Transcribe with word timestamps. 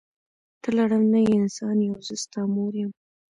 ته 0.61 0.69
لړم 0.77 1.03
نه 1.13 1.19
یی 1.27 1.33
انسان 1.41 1.77
یی 1.81 1.89
او 1.91 1.99
زه 2.07 2.15
ستا 2.23 2.41
مور 2.53 2.73
یم. 2.81 2.91